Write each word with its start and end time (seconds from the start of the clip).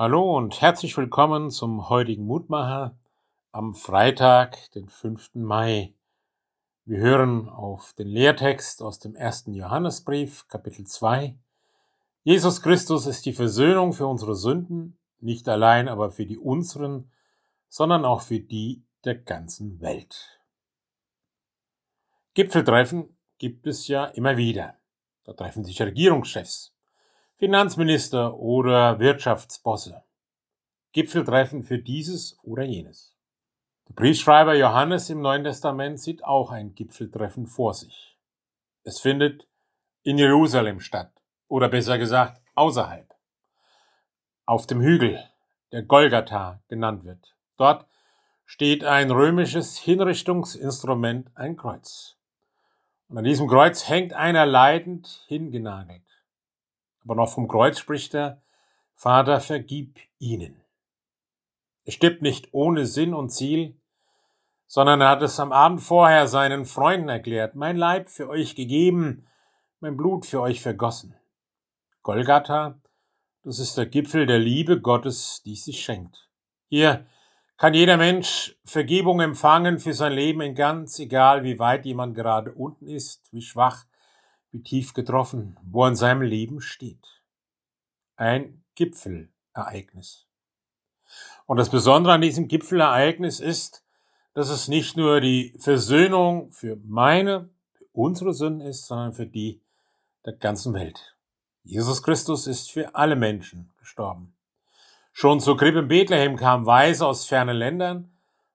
Hallo 0.00 0.36
und 0.36 0.60
herzlich 0.60 0.96
willkommen 0.96 1.50
zum 1.50 1.88
heutigen 1.88 2.24
Mutmacher 2.24 2.96
am 3.50 3.74
Freitag, 3.74 4.70
den 4.70 4.88
5. 4.88 5.30
Mai. 5.34 5.92
Wir 6.84 6.98
hören 6.98 7.48
auf 7.48 7.94
den 7.94 8.06
Lehrtext 8.06 8.80
aus 8.80 9.00
dem 9.00 9.16
ersten 9.16 9.54
Johannesbrief, 9.54 10.46
Kapitel 10.46 10.86
2. 10.86 11.36
Jesus 12.22 12.62
Christus 12.62 13.06
ist 13.06 13.26
die 13.26 13.32
Versöhnung 13.32 13.92
für 13.92 14.06
unsere 14.06 14.36
Sünden, 14.36 14.96
nicht 15.18 15.48
allein 15.48 15.88
aber 15.88 16.12
für 16.12 16.26
die 16.26 16.38
unseren, 16.38 17.10
sondern 17.68 18.04
auch 18.04 18.20
für 18.20 18.38
die 18.38 18.84
der 19.04 19.16
ganzen 19.16 19.80
Welt. 19.80 20.40
Gipfeltreffen 22.34 23.16
gibt 23.38 23.66
es 23.66 23.88
ja 23.88 24.04
immer 24.04 24.36
wieder. 24.36 24.76
Da 25.24 25.32
treffen 25.32 25.64
sich 25.64 25.82
Regierungschefs. 25.82 26.72
Finanzminister 27.38 28.36
oder 28.36 28.98
Wirtschaftsbosse. 28.98 30.02
Gipfeltreffen 30.90 31.62
für 31.62 31.78
dieses 31.78 32.36
oder 32.42 32.64
jenes. 32.64 33.14
Der 33.86 33.94
Briefschreiber 33.94 34.56
Johannes 34.56 35.08
im 35.08 35.20
Neuen 35.20 35.44
Testament 35.44 36.00
sieht 36.00 36.24
auch 36.24 36.50
ein 36.50 36.74
Gipfeltreffen 36.74 37.46
vor 37.46 37.74
sich. 37.74 38.18
Es 38.82 38.98
findet 38.98 39.46
in 40.02 40.18
Jerusalem 40.18 40.80
statt, 40.80 41.12
oder 41.46 41.68
besser 41.68 41.96
gesagt 41.96 42.42
außerhalb, 42.56 43.14
auf 44.44 44.66
dem 44.66 44.80
Hügel, 44.80 45.22
der 45.70 45.84
Golgatha 45.84 46.60
genannt 46.66 47.04
wird. 47.04 47.36
Dort 47.56 47.86
steht 48.46 48.82
ein 48.82 49.12
römisches 49.12 49.78
Hinrichtungsinstrument, 49.78 51.30
ein 51.36 51.56
Kreuz. 51.56 52.16
Und 53.08 53.18
an 53.18 53.24
diesem 53.24 53.46
Kreuz 53.46 53.88
hängt 53.88 54.12
einer 54.12 54.44
leidend 54.44 55.24
hingenagelt. 55.28 56.02
Aber 57.08 57.14
noch 57.14 57.30
vom 57.30 57.48
Kreuz 57.48 57.78
spricht 57.78 58.14
er, 58.14 58.42
Vater, 58.92 59.40
vergib 59.40 59.98
ihnen. 60.18 60.60
Er 61.86 61.92
stirbt 61.92 62.20
nicht 62.20 62.52
ohne 62.52 62.84
Sinn 62.84 63.14
und 63.14 63.30
Ziel, 63.30 63.80
sondern 64.66 65.00
er 65.00 65.08
hat 65.08 65.22
es 65.22 65.40
am 65.40 65.50
Abend 65.50 65.80
vorher 65.80 66.28
seinen 66.28 66.66
Freunden 66.66 67.08
erklärt, 67.08 67.54
mein 67.54 67.78
Leib 67.78 68.10
für 68.10 68.28
euch 68.28 68.54
gegeben, 68.54 69.26
mein 69.80 69.96
Blut 69.96 70.26
für 70.26 70.42
euch 70.42 70.60
vergossen. 70.60 71.14
Golgatha, 72.02 72.78
das 73.42 73.58
ist 73.58 73.78
der 73.78 73.86
Gipfel 73.86 74.26
der 74.26 74.38
Liebe 74.38 74.78
Gottes, 74.78 75.40
die 75.46 75.56
sich 75.56 75.82
schenkt. 75.82 76.28
Hier 76.68 77.06
kann 77.56 77.72
jeder 77.72 77.96
Mensch 77.96 78.54
Vergebung 78.66 79.20
empfangen 79.20 79.78
für 79.78 79.94
sein 79.94 80.12
Leben 80.12 80.42
in 80.42 80.54
ganz 80.54 80.98
egal, 80.98 81.42
wie 81.42 81.58
weit 81.58 81.86
jemand 81.86 82.14
gerade 82.14 82.52
unten 82.52 82.86
ist, 82.86 83.32
wie 83.32 83.40
schwach, 83.40 83.86
wie 84.58 84.62
tief 84.62 84.92
getroffen, 84.92 85.56
wo 85.62 85.86
in 85.86 85.94
seinem 85.94 86.22
Leben 86.22 86.60
steht. 86.60 87.22
Ein 88.16 88.64
Gipfelereignis. 88.74 90.26
Und 91.46 91.58
das 91.58 91.70
Besondere 91.70 92.14
an 92.14 92.20
diesem 92.20 92.48
Gipfelereignis 92.48 93.40
ist, 93.40 93.84
dass 94.34 94.50
es 94.50 94.68
nicht 94.68 94.96
nur 94.96 95.20
die 95.20 95.54
Versöhnung 95.58 96.50
für 96.50 96.76
meine, 96.84 97.48
für 97.72 97.86
unsere 97.92 98.34
Sünden 98.34 98.66
ist, 98.66 98.86
sondern 98.86 99.12
für 99.12 99.26
die 99.26 99.62
der 100.24 100.34
ganzen 100.34 100.74
Welt. 100.74 101.16
Jesus 101.62 102.02
Christus 102.02 102.46
ist 102.46 102.70
für 102.70 102.94
alle 102.94 103.16
Menschen 103.16 103.72
gestorben. 103.78 104.34
Schon 105.12 105.40
zur 105.40 105.56
Krippe 105.56 105.80
in 105.80 105.88
Bethlehem 105.88 106.36
kamen 106.36 106.66
Weise 106.66 107.06
aus 107.06 107.26
fernen 107.26 107.56
Ländern 107.56 108.10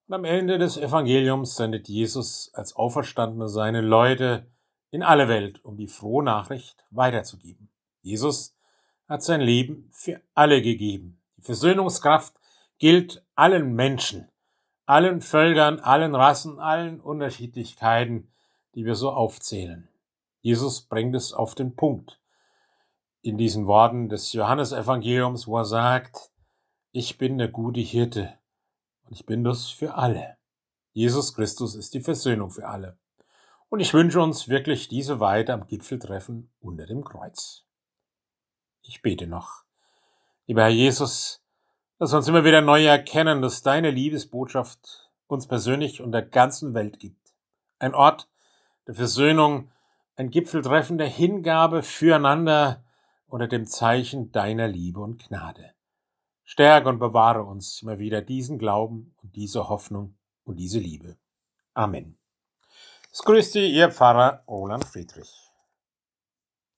und 0.08 0.16
am 0.16 0.26
Ende 0.26 0.58
des 0.58 0.78
Evangeliums 0.78 1.56
sendet 1.56 1.88
Jesus 1.88 2.52
als 2.54 2.76
Auferstandene 2.76 3.48
seine 3.48 3.82
Leute 3.82 4.48
in 4.94 5.02
alle 5.02 5.27
Welt, 5.27 5.66
um 5.66 5.75
die 5.75 5.88
frohe 5.88 6.23
Nachricht 6.23 6.86
weiterzugeben. 6.91 7.67
Jesus 8.03 8.55
hat 9.08 9.23
sein 9.23 9.41
Leben 9.41 9.89
für 9.91 10.22
alle 10.36 10.61
gegeben. 10.61 11.19
Die 11.36 11.41
Versöhnungskraft 11.41 12.39
gilt 12.77 13.25
allen 13.33 13.73
Menschen, 13.73 14.30
allen 14.86 15.21
Völkern, 15.21 15.80
allen 15.80 16.14
Rassen, 16.14 16.59
allen 16.59 17.02
Unterschiedlichkeiten, 17.02 18.31
die 18.75 18.86
wir 18.86 18.93
so 18.93 19.09
aufzählen. 19.11 19.89
Jesus 20.42 20.83
bringt 20.83 21.15
es 21.15 21.33
auf 21.33 21.55
den 21.55 21.76
Punkt 21.76 22.21
in 23.23 23.36
diesen 23.36 23.65
Worten 23.65 24.09
des 24.09 24.32
Johannesevangeliums, 24.33 25.48
wo 25.48 25.58
er 25.58 25.65
sagt, 25.65 26.30
ich 26.92 27.17
bin 27.17 27.39
der 27.39 27.48
gute 27.48 27.80
Hirte 27.80 28.37
und 29.05 29.14
ich 29.14 29.26
bin 29.26 29.43
das 29.43 29.70
für 29.70 29.95
alle. 29.95 30.37
Jesus 30.92 31.33
Christus 31.33 31.73
ist 31.73 31.95
die 31.95 32.02
Versöhnung 32.02 32.52
für 32.52 32.67
alle. 32.67 32.99
Und 33.73 33.80
ich 33.80 33.95
wünsche 33.95 34.22
uns 34.22 34.50
wirklich 34.50 34.88
diese 34.88 35.20
Weide 35.20 35.52
am 35.52 35.66
Gipfeltreffen 35.66 36.54
unter 36.60 36.86
dem 36.86 37.04
Kreuz. 37.04 37.66
Ich 38.84 39.02
bete 39.02 39.26
noch. 39.26 39.64
Lieber 40.45 40.61
Herr 40.61 40.70
Jesus, 40.70 41.44
lass 41.98 42.14
uns 42.14 42.28
immer 42.28 42.44
wieder 42.44 42.62
neu 42.62 42.86
erkennen, 42.86 43.42
dass 43.42 43.64
deine 43.64 43.89
Liebesbotschaft 43.89 45.10
uns 45.26 45.48
persönlich 45.48 46.02
und 46.02 46.12
der 46.12 46.22
ganzen 46.22 46.76
Welt 46.76 47.00
gibt. 47.00 47.33
Ein 47.80 47.95
Ort 47.95 48.30
der 48.86 48.94
Versöhnung, 48.94 49.72
ein 50.17 50.30
Gipfeltreffen 50.30 51.00
der 51.00 51.10
Hingabe 51.10 51.82
füreinander 51.82 52.83
unter 53.26 53.48
dem 53.48 53.66
Zeichen 53.66 54.32
deiner 54.32 54.67
Liebe 54.67 55.00
und 55.00 55.28
Gnade. 55.28 55.72
Stärke 56.44 56.89
und 56.89 57.00
bewahre 57.00 57.42
uns 57.42 57.82
immer 57.82 57.98
wieder 57.98 58.22
diesen 58.22 58.60
Glauben 58.60 59.16
und 59.23 59.36
diese 59.36 59.67
Hoffnung 59.67 60.16
und 60.44 60.58
diese 60.58 60.78
Liebe. 60.78 61.17
Amen. 61.73 62.20
Es 63.16 63.22
grüßt 63.22 63.54
Sie, 63.54 63.68
Ihr 63.68 63.92
Pfarrer 63.92 64.44
Roland 64.48 64.86
Friedrich. 64.86 65.52